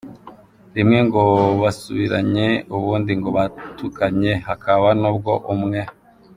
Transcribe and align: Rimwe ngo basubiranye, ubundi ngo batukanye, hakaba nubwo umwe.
Rimwe 0.75 0.99
ngo 1.07 1.23
basubiranye, 1.61 2.47
ubundi 2.75 3.11
ngo 3.19 3.29
batukanye, 3.37 4.31
hakaba 4.47 4.87
nubwo 5.01 5.31
umwe. 5.53 5.81